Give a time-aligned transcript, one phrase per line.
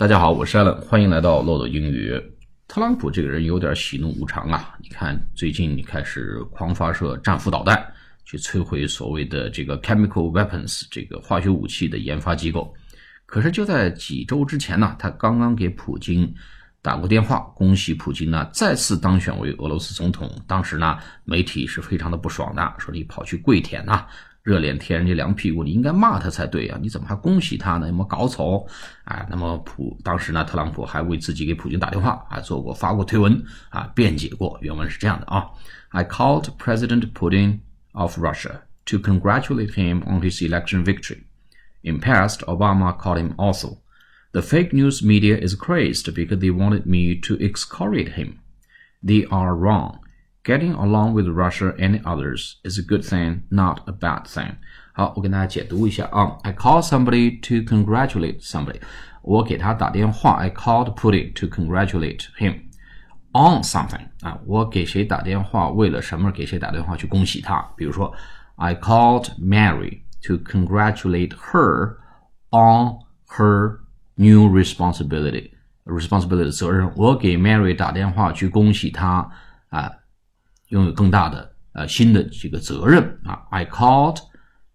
[0.00, 2.18] 大家好，我是 Allen，欢迎来到漏斗英语。
[2.66, 4.74] 特朗普这个人有点喜怒无常啊！
[4.80, 7.86] 你看，最近你开始狂发射战斧导弹，
[8.24, 12.72] 去摧毁所谓的这个 chemical weapons 这个化学武器的研发机构。
[13.26, 16.34] 可是就在几周之前呢，他刚刚给普京
[16.82, 20.30] 打过电话，恭喜普京呢再次当选为俄罗斯总统。
[20.46, 24.06] 当时呢，媒体是非常的不爽的，说你跑去跪舔呐。
[24.42, 26.78] 热脸贴人家凉屁股，你应该骂他才对呀！
[26.80, 27.86] 你怎么还恭喜他呢？
[27.88, 28.66] 有没有搞错？
[29.04, 34.58] 啊，那么普当时呢，特朗普还为自己给普京打电话，还做过发过推文啊，辩解过。
[34.62, 35.46] 原文是这样的啊
[35.90, 37.58] ：I called President Putin
[37.92, 41.24] of Russia to congratulate him on his election victory.
[41.82, 43.76] In past, Obama called him also.
[44.31, 48.39] The fake news media is crazed because they wanted me to excoriate him.
[49.01, 49.99] They are wrong.
[50.43, 54.57] Getting along with Russia and others is a good thing, not a bad thing.
[54.93, 56.37] 好，我跟大家解读一下啊。
[56.43, 58.79] I call somebody to congratulate somebody.
[59.21, 60.33] 我给他打电话。
[60.33, 62.65] I called Putin to congratulate him
[63.31, 64.07] on something.
[64.21, 65.69] 啊，我给谁打电话？
[65.69, 67.61] 为了什么给谁打电话去恭喜他？
[67.75, 68.13] 比如说，
[68.57, 71.97] I called Mary to congratulate her
[72.51, 73.79] on her
[74.15, 75.51] new responsibility.
[75.85, 76.91] Responsibility 责任。
[76.95, 79.29] 我给 Mary 打电话去恭喜她
[79.69, 79.91] 啊。
[80.69, 83.43] 拥有更大的呃新的这个责任啊。
[83.51, 84.17] I called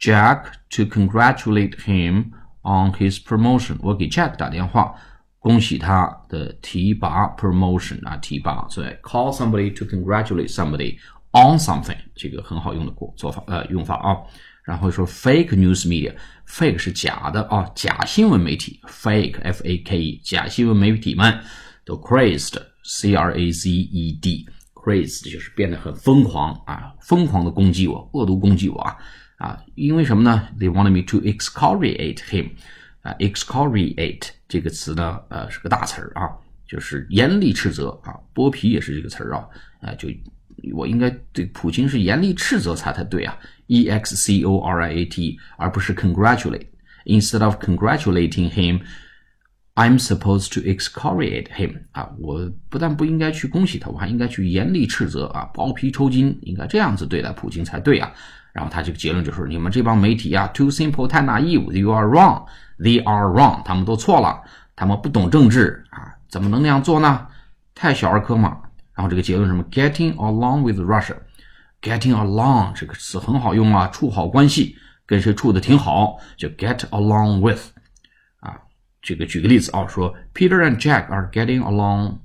[0.00, 2.26] Jack to congratulate him
[2.62, 3.78] on his promotion。
[3.80, 4.94] 我给 Jack 打电话，
[5.40, 8.64] 恭喜他的提拔 promotion 啊提拔。
[8.68, 10.96] 所以 call somebody to congratulate somebody
[11.37, 14.17] on something 这个很好用的过做法呃用法啊。
[14.63, 21.39] 然后说 fake news media，fake 是假的啊，假新闻媒体 fake f a k e 假新闻媒体们
[21.85, 28.97] 都 crazed c r a z e d，crazed 就是变得很疯狂啊，疯狂的攻击我，恶毒攻击我啊
[29.37, 29.63] 啊！
[29.75, 32.49] 因为什么呢？They wanted me to excoriate him
[33.03, 36.27] 啊，excoriate 这个词呢，呃，是个大词儿啊，
[36.67, 39.47] 就是严厉斥责啊，剥皮也是这个词儿啊，
[39.79, 40.09] 啊，就
[40.73, 43.37] 我应该对普京是严厉斥责才才对啊
[43.67, 46.67] ，e x c o r i a t，而不是 congratulate。
[47.05, 48.81] Instead of congratulating him。
[49.79, 58.11] I'm supposed to excoriate him 啊，我不但不应该去恭喜他，我还应该去严厉斥责啊，剥皮抽筋，应该这样子对待普京才对啊。
[58.53, 64.41] 然后他这个结论就是：你们这帮媒体啊，too simple，太 naive，you are wrong，they are wrong，他们都错了，
[64.75, 67.27] 他们不懂政治啊，怎么能那样做呢？
[67.75, 68.57] 太小儿科嘛。
[68.96, 69.64] 然后这个结论什么？
[69.70, 77.72] Getting along with Russia，getting along 这个词很好用啊，处好关系，跟谁处的挺好，就 get along with。
[79.04, 82.18] 这个举个例子啊，说 Peter and Jack are getting along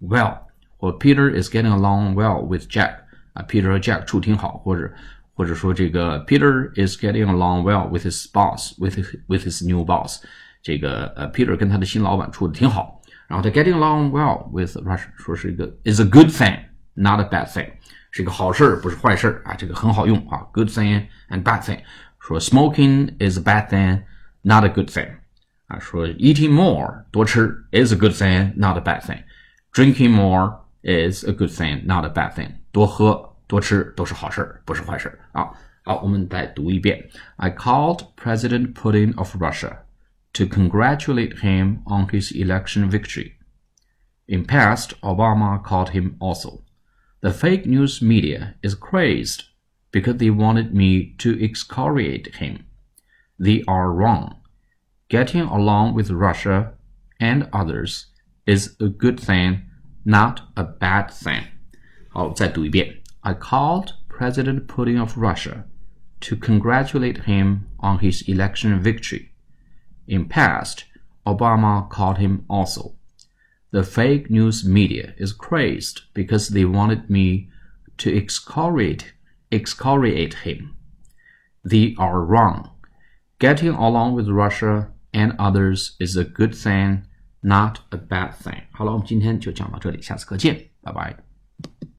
[0.00, 0.38] well，
[0.76, 2.96] 或 Peter is getting along well with Jack
[3.32, 4.92] 啊，Peter 和 Jack 处挺好，或者
[5.34, 8.98] 或者说这个 Peter is getting along well with his boss，with
[9.28, 10.20] with his new boss，
[10.62, 12.99] 这个呃 Peter 跟他的新老板处的挺好，
[13.30, 17.68] 然后他 getting along well with Russia，说是一个 is a good thing，not a bad thing，
[18.10, 21.80] 是一个好事儿，不是坏事儿啊，这个很好用啊，good thing and bad thing，
[22.20, 25.08] 说 smoking is a bad thing，not a good thing。
[25.66, 29.18] 啊，说 eating more 多吃 is a good thing, not a bad thing.
[29.72, 32.52] Drinking more is a good thing, not a bad thing.
[32.70, 35.50] 多喝多吃都是好事儿，不是坏事儿啊。
[35.82, 37.04] 好，我们再读一遍。
[37.36, 39.72] I called President Putin of Russia
[40.32, 43.38] to congratulate him on his election victory.
[44.28, 46.64] In past, Obama called him also.
[47.20, 49.44] The fake news media is crazed
[49.90, 52.66] because they wanted me to excoriate him.
[53.38, 54.42] They are wrong
[55.08, 56.74] getting along with Russia
[57.20, 58.06] and others
[58.46, 59.62] is a good thing,
[60.04, 61.44] not a bad thing.
[62.10, 63.02] 好，再读一遍.
[63.20, 65.64] I called President Putin of Russia
[66.20, 69.29] to congratulate him on his election victory.
[70.06, 70.84] In past,
[71.26, 72.94] Obama called him also.
[73.72, 77.48] The fake news media is crazed because they wanted me
[77.98, 79.12] to excoriate,
[79.50, 80.76] excoriate him.
[81.64, 82.70] They are wrong.
[83.38, 87.06] Getting along with Russia and others is a good thing,
[87.42, 88.62] not a bad thing。
[88.72, 91.16] 好了，我们今天就讲到这里，下次课见，拜拜。